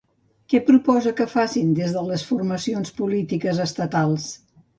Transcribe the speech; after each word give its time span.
Què 0.51 0.61
proposa 0.69 1.13
que 1.19 1.27
facin 1.33 1.75
des 1.81 1.93
de 1.99 2.03
les 2.07 2.25
formacions 2.31 2.95
polítiques 3.03 3.61
estatals? 3.69 4.27